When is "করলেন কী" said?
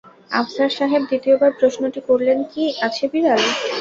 2.09-2.65